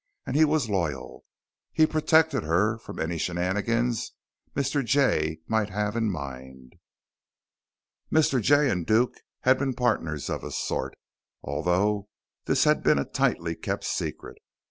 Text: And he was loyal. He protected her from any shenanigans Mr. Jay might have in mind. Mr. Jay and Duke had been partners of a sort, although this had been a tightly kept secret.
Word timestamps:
And 0.25 0.35
he 0.35 0.45
was 0.45 0.67
loyal. 0.67 1.23
He 1.73 1.85
protected 1.85 2.41
her 2.41 2.79
from 2.79 2.97
any 2.97 3.19
shenanigans 3.19 4.13
Mr. 4.55 4.83
Jay 4.83 5.41
might 5.47 5.69
have 5.69 5.95
in 5.95 6.09
mind. 6.09 6.73
Mr. 8.11 8.41
Jay 8.41 8.67
and 8.71 8.83
Duke 8.83 9.13
had 9.41 9.59
been 9.59 9.75
partners 9.75 10.27
of 10.27 10.43
a 10.43 10.49
sort, 10.49 10.95
although 11.43 12.09
this 12.45 12.63
had 12.63 12.81
been 12.81 12.97
a 12.97 13.05
tightly 13.05 13.53
kept 13.53 13.83
secret. 13.83 14.39